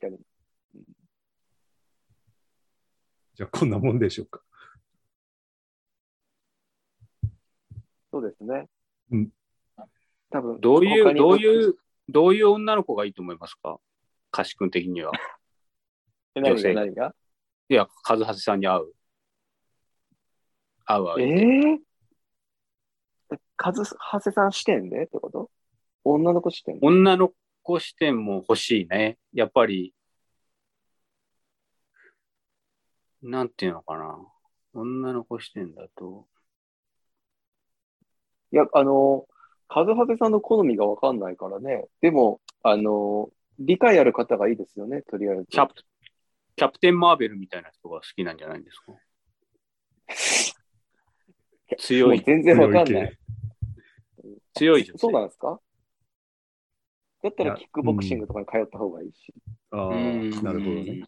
[0.00, 0.18] かに。
[3.34, 4.42] じゃあ、こんなもんでしょうか。
[8.10, 8.66] そうですね。
[9.10, 9.30] うん。
[10.30, 11.76] 多分どういう、どういう、
[12.08, 13.78] どういう女の子がいいと思いますか？
[14.30, 15.12] カシ君的には。
[16.34, 17.14] 女性が何が？
[17.68, 18.92] いや、和橋さんに会う。
[20.86, 21.74] 会う会えう。
[21.74, 25.50] えー、数はせさん視点でってこと？
[26.04, 29.18] 女の子視点で女の子視点も欲しいね。
[29.32, 29.92] やっぱり、
[33.22, 34.18] なんていうのかな。
[34.72, 36.26] 女の子視点だと。
[38.52, 39.26] いや、あの、
[39.68, 41.86] 数はせさんの好みがわかんないからね。
[42.00, 45.46] でも、あの、理解ある方がいいですよね、とりあえず。
[45.46, 45.74] キャプ、
[46.54, 48.92] キャプテン・マーベルみたいな人が好きなんじゃないんですか？
[51.78, 53.16] 強い、全然わかん強ないい。
[54.56, 54.98] 強い女性。
[54.98, 55.60] そうなんですか？
[57.22, 59.34] だったらキックボクシングとかに通った方がいいし。
[59.70, 61.04] ああ、うんなるほどね。。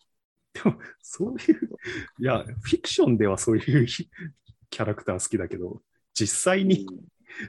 [0.55, 1.71] でも、そういう、
[2.21, 5.83] いや、フィクションではそういうキャラクター好きだけど、
[6.15, 6.87] 実際に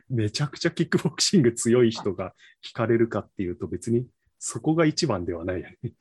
[0.09, 2.33] めちゃくちゃキックボクシング強い人が
[2.63, 4.05] 惹かれるかっていうと別に
[4.37, 5.93] そこが一番ではないよね。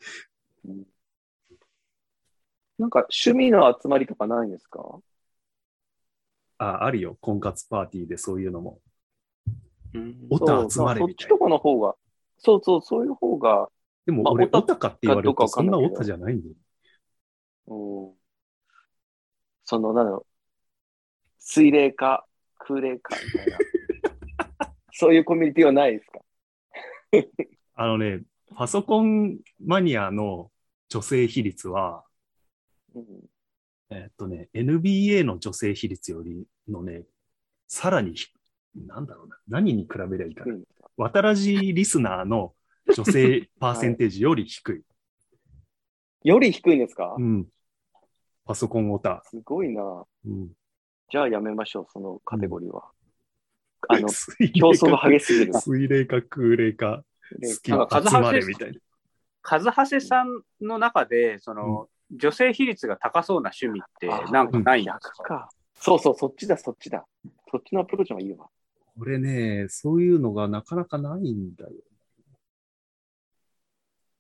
[0.67, 0.87] うん
[2.79, 5.01] なんか趣味の集まりとかないんですか？
[6.59, 7.17] あ、あるよ。
[7.21, 8.81] 婚活パーティーでそういうのも。
[9.95, 10.27] うん。
[10.31, 11.27] オタ集まれみたいな。
[11.27, 11.95] そっちとかの方が、
[12.39, 13.69] そうそう、そういう方が、
[14.07, 16.55] でも俺、まあオタかって言われるとそんなオタじゃないんだよ。
[17.67, 18.15] うん、
[19.65, 20.27] その、なんだろう、
[21.39, 22.27] 水霊か
[22.59, 23.59] 空霊かみたいな。
[24.93, 26.21] そういうコミュニティはないですか？
[27.75, 28.23] あのね、
[28.55, 30.51] パソコンマニアの
[30.89, 32.05] 女性比率は、
[32.95, 33.05] うん。
[33.91, 37.05] えっとね、NBA の女性比率よりのね、
[37.67, 38.27] さらにひ、
[38.87, 40.53] なんだろうな、何に比べりゃいいかな。
[40.53, 42.55] 低いんですか渡らじリスナーの
[42.95, 44.83] 女性パーセンテージより低い。
[46.25, 47.47] より低いんですか、うん。
[48.45, 49.23] パソコンオタ。
[49.27, 50.05] すごいな。
[50.27, 50.51] うん。
[51.11, 52.91] じゃあやめましょう、そのカテゴリーは。
[53.89, 55.55] あの、水霊競争が激しすぎる。
[55.55, 57.05] 水霊か空霊か
[57.39, 58.79] ね好き集まれみたいな。
[59.51, 65.51] 和橋さんの中で、その、女性比率が高そうな趣味ってなんかないんですか？
[65.75, 67.07] そうそう、そっちだ、そっちだ。
[67.51, 68.49] そっちのアプローチもいいわ。
[68.99, 71.71] これね、そういうのがなかなかないんだよ。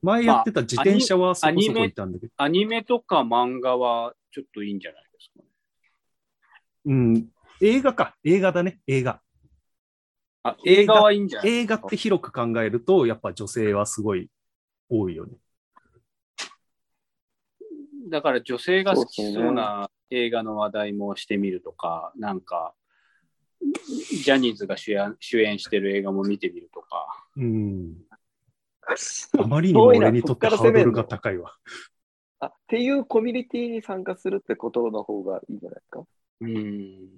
[0.01, 5.49] 前やってた自転車はそこそこいたんだけど、アニメとか漫画はちょっといいんじゃないですかね。
[6.85, 7.29] うん、
[7.61, 9.21] 映画か、映画だね、映画。
[10.45, 14.31] あ、映画はいいんじゃない映画って広く考えると、やっぱ女性はすごい
[14.89, 15.33] 多いよね。
[18.09, 22.75] だから女性が好きそうな映画の話題もしてみるとか、なんか、
[23.61, 27.07] ジャニーズが主演主演してる映画も見てみるとか。
[27.37, 27.97] うん。
[29.39, 31.55] あまりにも俺にとってハードルが高いわ。
[32.41, 36.05] あ、っていうコミュニティに参加するってことの方がいいんじゃないですか？
[36.41, 37.09] うん。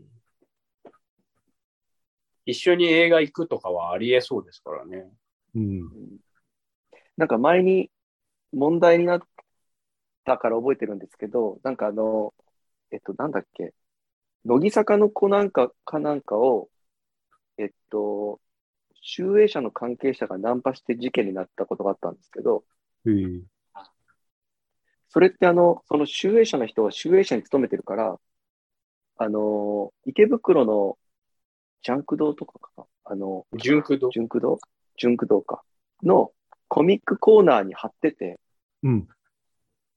[2.46, 5.08] 一緒に映画行くとかはありえそうですからね。
[5.54, 5.90] うん。
[7.16, 7.90] なんか前に
[8.52, 9.20] 問題になっ
[10.24, 12.34] たから覚えてるんですけど、なんかあの、
[12.90, 13.74] えっと、なんだっけ、
[14.44, 16.68] 乃木坂の子なんかかなんかを、
[17.58, 18.40] えっと、
[19.02, 22.64] 集英社の関係者がナンパして事件になったことがあったんですけど、
[25.08, 28.18] それってあの、その集英社の人は集英社に勤めてるから、
[29.16, 30.96] あの、池袋の
[31.82, 34.10] ジャンク堂とかか、あの、純駆動。
[34.10, 34.58] 純駆堂？
[34.96, 35.62] 純駆堂か。
[36.02, 36.32] の
[36.68, 38.38] コミックコーナーに貼ってて、
[38.82, 39.08] うん。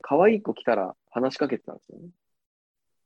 [0.01, 2.09] 可愛い子来たら話しかけてたんですよね。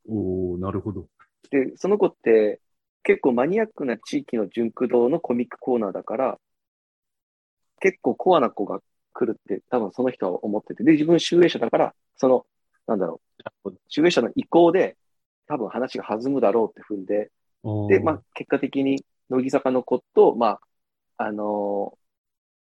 [0.10, 1.08] おーなるほど。
[1.52, 2.62] で、その子って
[3.04, 6.40] 結構マニアックな地域の純駆動のコミックコーナーだから、
[7.80, 8.80] 結構コアな子が
[9.14, 12.46] 来るって多分その人は思ってて、で、自分集英社だから、その、
[12.88, 13.22] なんだろ
[13.66, 14.98] う、集英社の意向で
[15.48, 17.32] 多分話が弾むだろうって踏んで、
[17.88, 20.60] で、まあ、結果的に乃木坂の子と、ま
[21.18, 22.00] あ、あのー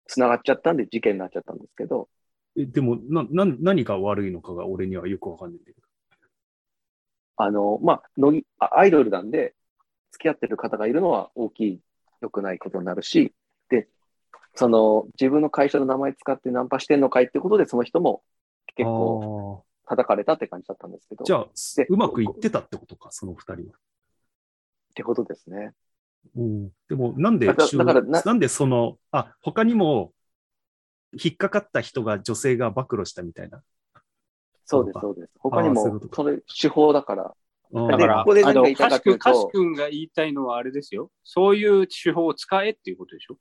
[0.07, 2.09] 繋がっちゃったんで事件になっちゃったんですけど、
[2.57, 5.87] えでもなな、何が悪いのかが俺にはよくわかんないんだけど。
[7.43, 9.55] あの、まあ、のぎあアイドルなんで、
[10.13, 11.81] 付き合ってる方がいるのは大きい、
[12.21, 13.33] 良くないことになるし、
[13.71, 13.89] で、
[14.55, 18.23] その、自分の会社の名前使ってナンパしてんのかいってことで、その人も
[18.77, 21.23] 結構あ叩かれたって感じだったんですけど。
[21.23, 23.75] ーじゃあ、でうまくいってたってことか、その二人は。
[23.75, 23.77] っ
[24.95, 25.73] てことですね。
[26.37, 30.13] うん、でも、なんでだから収だからななんでその、あ、他にも、
[31.13, 33.63] 引っかかった人が女性が暴露したみたいな。
[34.71, 35.33] そうです、そうかそうです。
[35.39, 37.35] 他にもそれ、手法だから。
[37.73, 41.11] だから、ここで何があの、言いたいかというとカシ君、カシ君が言いたいのはあれですよ。
[41.25, 43.39] そういう手法を使えっていうことでしょ？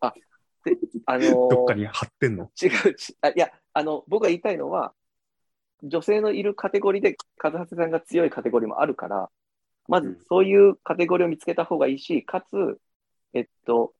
[0.00, 2.50] あのー どっかに貼ってんの？
[2.60, 3.28] 違うちあ。
[3.28, 4.94] いや、あの、僕が言いたいのは、
[5.82, 9.30] 女性のいるカテゴリーで、和橋さんが強いカテゴリーもあるから、
[9.88, 12.78] まずうんそういうカテゴリーを見つけた方がいいし、かつ、
[13.32, 13.94] えっと、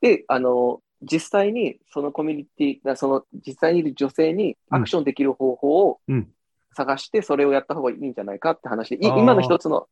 [0.00, 6.28] で、あの、実際にそのコミュニティ、なその実際にいる女性にアクションできる方法をうん
[6.76, 9.88] 探して、それをやった方がいいんじゃないかって話で、いあー今の一つの、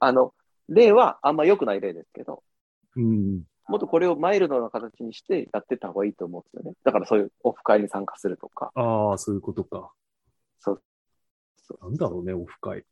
[0.00, 0.34] あの、
[0.68, 2.42] 例はあんま良くない例ですけど、
[2.96, 3.44] うん。
[3.68, 6.76] もっとこれをマイルドな形にしてやってった方がいいと思うんですよね。
[6.84, 8.72] だからそういうオフ会に参加するとか。
[8.74, 9.92] ああ、そういうことか。
[10.58, 10.82] そう。
[11.80, 12.84] なんだろうね、オフ会。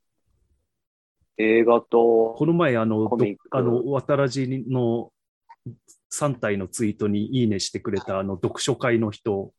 [1.38, 3.11] 映画と、この前、あの、
[3.51, 5.12] あの、渡らじの
[6.11, 9.53] 3体のツイートにいいねしてくれた、あの、読書会の人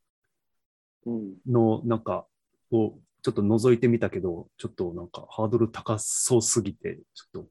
[1.05, 2.25] うん、の、なんか、
[2.71, 7.49] をちょっと覗いてみたけど、ちょっとなんか、ハードル高そうすぎて、ちょっと、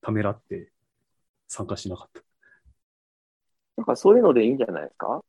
[0.00, 0.72] ためらって
[1.46, 2.22] 参加しなかった。
[3.76, 5.22] なんかそういうのでいいんじゃないですか？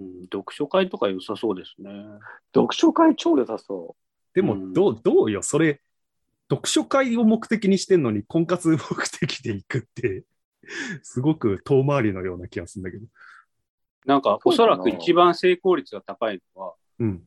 [0.00, 1.90] うん、読書会とか良さそうですね。
[2.54, 3.96] 読書会超良さそ
[4.32, 4.72] でも、うん。
[4.72, 5.80] どう、どうよ、それ、
[6.50, 10.24] 読書会を目的にしてんのに、婚活目的で行くって、
[11.02, 13.06] すごく遠回りのような気がするんだけど。
[14.06, 17.24] なんか、おそらく一番成功率が高いのは、うん。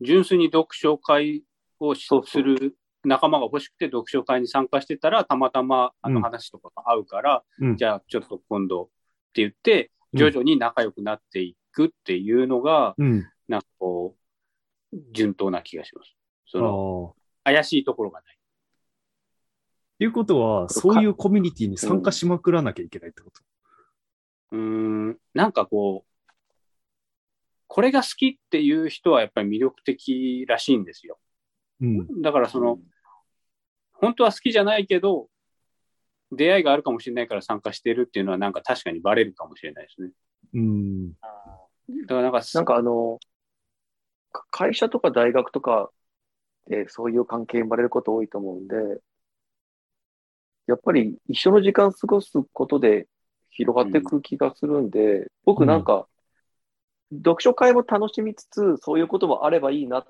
[0.00, 1.42] 純粋に読書会
[1.80, 7.76] をする仲間が欲しくて読書会に参加してたら、たまたまあうんの話とかが合うから、うん。
[7.76, 8.86] じゃあちょっと今度っ
[9.32, 13.28] て言って、うん徐々に仲良くなっていくっていうのが、うん。
[13.48, 14.16] なんかこ
[14.92, 16.16] う、順当な気がします。
[16.46, 17.52] そあの、あ。
[17.52, 18.35] 怪しいところがない。
[19.96, 23.42] っていうことは、そういうコミュニティに参加しまくらなきゃいけないってこと？
[24.52, 26.32] うーん、なんかこう、
[27.66, 31.18] これが好きっていう人はやっぱり魅力的らしいんですよ。
[31.80, 32.22] うん。
[32.22, 32.78] だからその、
[33.94, 35.28] 本当は好きじゃないけど、
[36.30, 40.10] 出会いがあるかもしれないから参加してるっていうのはなんか確かにバレるかもしれないですね。
[40.54, 41.12] うん。
[41.12, 41.16] だ
[42.08, 42.42] からなんか、う。
[42.54, 43.18] なんかあの、
[44.30, 45.90] か会社とか大学とか
[46.68, 48.74] でそういう関係生まれること多いと思うんで、
[50.66, 53.06] やっぱり一緒の時間過ごすことで
[53.50, 56.06] 広がっていく気がするんで、僕なんか、
[57.12, 60.06] 読書会も楽しみつつ、そういうこともあればいいなっ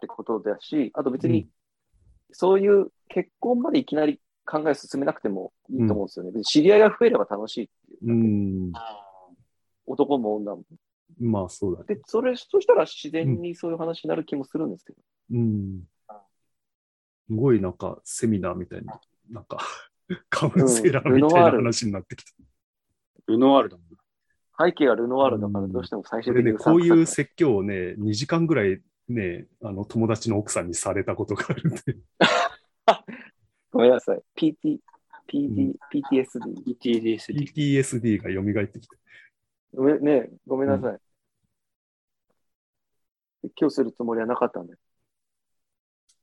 [0.00, 1.48] てことだし、あと別に、
[2.30, 6.30] そういう結婚までいきなり考え進めなくてもいいと思うんですよね。
[6.30, 8.72] 別に知り合いが増えれば楽しいっていううん。
[9.86, 10.62] 男も女も。
[11.18, 11.94] まあ、そうだね。
[11.94, 14.98] で、それ、そしたら自然にそういう話になる気もするんですけど。
[15.32, 15.82] うん。
[17.28, 19.58] すごいなんか、セミナーみたいな、なんか、
[20.30, 22.32] カウンセラーみたいな話になってきた。
[23.26, 23.96] ルノワールだもんな。
[24.58, 31.80] 背景がルノワールだからどうしても最終的にこういうせ説教をね、2時間ぐらいね、あの、友達の奥さんにされたことがあるんで。
[33.70, 34.22] ごめんなさい。
[34.36, 34.80] PT、う
[35.28, 36.64] PD ん、PTSD。
[36.64, 37.52] ETDSD。
[37.52, 38.96] PTSD が蘇ってきて。
[39.74, 41.00] ごめんね、ごめんなさい。
[43.56, 44.74] 今日するつもりはなかったんで。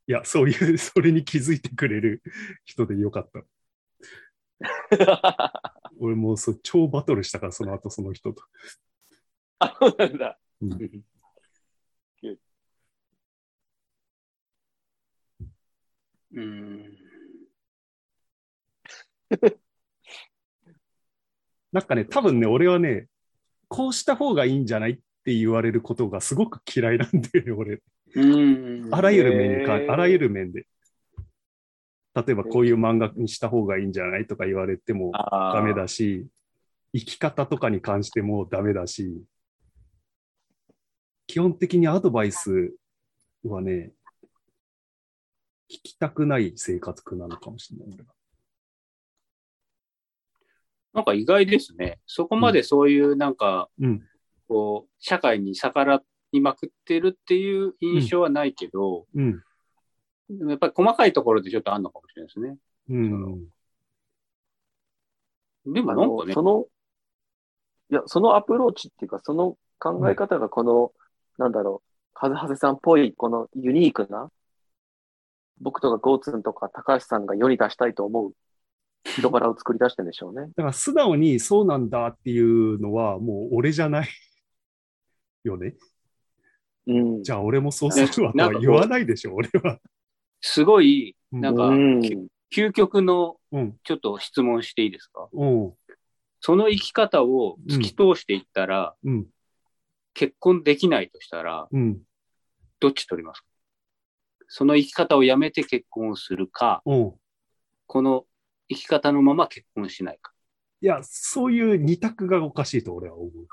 [0.08, 2.22] いや、そういう、 それに気づいてくれる
[2.66, 3.44] 人でよかった。
[6.00, 8.44] 俺もうそう超バトルしたから、その後その人と。
[9.60, 10.40] あ、そうなんだ。
[10.62, 11.04] うん
[16.34, 16.98] うん。
[21.72, 23.08] なんかね、多分ね、俺はね、
[23.70, 27.82] こうした方がいいんじゃないって言われることがすごく嫌いなんだよね、俺。
[28.16, 28.90] うん。
[28.92, 30.66] あらゆる面にか、あらゆる面で。
[32.16, 36.28] 例えばこういう漫画にした方がいいんじゃないとか言われてもダメだし、
[36.94, 39.24] 生き方とかに関してもダメだし、
[41.26, 42.74] 基本的にアドバイス
[43.44, 43.94] はね、
[45.72, 47.98] 聞きたくない性格なのかもしれない。
[50.94, 52.00] なんか意外ですね。
[52.06, 54.04] そこまでそういうなんか、うん。
[54.48, 56.04] こう、社会に逆ら
[56.34, 59.42] いまくってるっていう印象はないけど、うん。
[60.30, 62.58] でもやっぱり細かいところでちょっとあるのかもしれないですね。
[62.90, 63.46] うん。
[65.74, 66.66] でもあなんかねのそ、の、
[67.92, 70.92] いや、そのアプローチっていうか、その考え方がこの、
[71.38, 74.30] なんだろう、カズハセさんっぽい、このユニークな、
[75.62, 78.34] 僕とかゴーツンとか高橋さんが世に出したいと思う
[79.04, 80.52] 人柄を作り出してるんでしょうね。
[80.56, 84.08] だから素直にそうなんだっていうのはもう俺じゃない
[85.44, 85.76] よね。
[86.88, 87.24] うん。
[87.24, 89.80] じゃあ俺もそうするわとは言わないでしょ、俺は。
[90.42, 92.18] すごい、なんか、うんき
[92.56, 93.78] 究極のうん。
[93.84, 95.28] ちょっと質問していいですか？
[95.32, 95.74] うん。
[96.40, 99.26] その生き方を突き通していったら、うん。
[100.14, 102.00] 結婚できないとしたら、うん。
[102.80, 103.48] どっち取りますか？
[104.48, 107.14] その生き方をやめて結婚をするか、うん。
[107.88, 108.26] この
[108.70, 110.32] 生き方のまま結婚しないか。
[110.82, 113.48] いや、そういう二択がおかしいと俺は思う。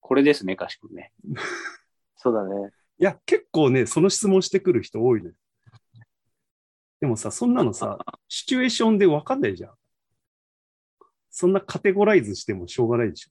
[0.00, 1.12] これですね、かしくんね。
[2.16, 2.70] そうだね。
[2.98, 5.32] いや、結構ね、その質問してくる人多いね。
[7.00, 7.98] でもさ、そんなのさ、
[8.28, 9.74] シチュエーションで分かんないじゃん。
[11.30, 13.30] そんなカテゴライズしてもしょうがないでしょ。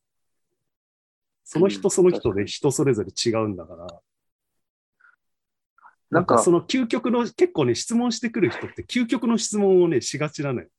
[1.43, 3.87] その人その人で人それぞれ違うんだから。
[6.09, 10.67] なんかその究極の、結構ね、質問してくる人って究極の質問をね、しがちなのよ。
[10.69, 10.71] で、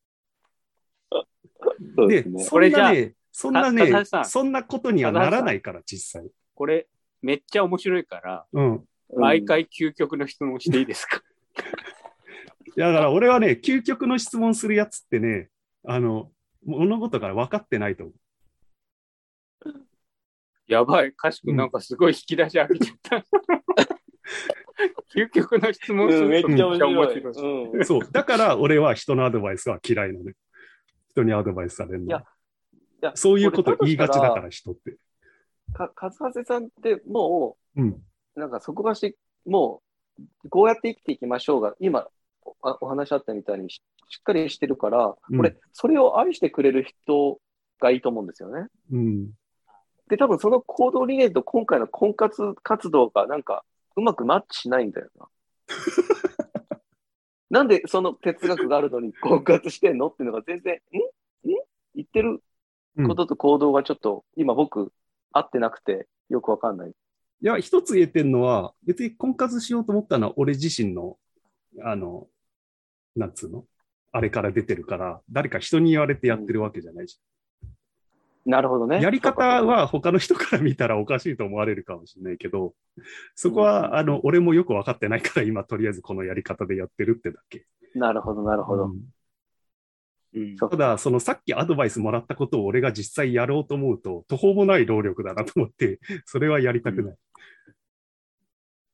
[1.94, 2.44] そうですね。
[2.44, 6.30] そこれじゃあんなね、そんなかねそんなことにはならないから、実際。
[6.54, 6.88] これ、
[7.22, 8.72] めっちゃ面白いから、うん。
[8.72, 11.20] うん毎回究極の質問していいですか？
[12.76, 15.50] だから俺はね、究極の質問するやつってね、
[15.84, 16.30] あの、
[16.64, 18.14] 物事から分かってないと思う。
[20.68, 23.26] やばい、かしくんなんかすごい引き出し開けちゃった。
[25.12, 26.76] 究極の質問するとっちゃ面白い。
[26.76, 28.12] めっちゃ面白いうんそう。
[28.12, 30.34] だから俺は人のアドバイスは嫌いなのよ。
[31.10, 32.06] 人にアドバイスされるの。
[32.06, 32.22] いやい
[33.00, 34.96] やそういうこと言いがちだから、人って。
[35.72, 37.88] か、かずはせさんってもうん。
[38.36, 39.82] う、なんかそこがし、も
[40.44, 42.08] う、こうやって生きていきましょうが、今、
[42.42, 47.40] おあお話あったみたいにししっかりしてるから、うんこれ、それを愛してくれる人
[47.80, 48.66] がいいと思うんですよね。
[48.92, 49.30] うん。
[50.08, 53.64] で、多分その行動理念と今回の婚活活動がなんか
[53.96, 55.28] うまくマッチしないんだよな。
[57.50, 60.08] なんでその哲学があるのに婚活してんの？
[60.08, 61.48] っていうのが全然、ん？
[61.48, 61.54] ん？
[61.94, 62.42] 言ってる
[62.96, 64.92] ことと行動がちょっと今僕
[65.32, 66.90] 合ってなくてよくわかんない。
[66.90, 66.92] い
[67.40, 71.16] や、一つ言えてんのは、別に婚活しようと思ったのは俺自身の、
[71.82, 72.26] あの、
[73.16, 73.64] なんつうの？
[74.12, 77.18] あれから出てるから、誰か人に言われてやってるわけじゃないし。
[78.44, 79.00] なるほどね。
[79.00, 82.74] やり方は他の人から見たらおかしいと思われるかもしれないけど、
[83.34, 87.66] そこは、あの、俺もよく分かってないから、今とりあえずこのやり方でやってるってだけ。
[87.94, 88.86] なるほど、なるほど。
[88.86, 89.00] うん
[90.34, 97.16] うんそうただ、そのさっきアドバイスもらったことを俺が実際やろうと思うと、途方もない労力だなと思って、 それはやりたくない。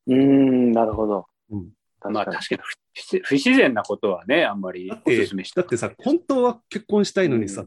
[0.07, 1.27] うーん、なるほど。
[1.51, 1.69] うん
[1.99, 2.13] 確かに。
[2.13, 2.61] まあ確かに
[2.93, 7.65] 不不自然なことはね、あんまりおだって勧めしただってさ、本当は結婚したいのにさ、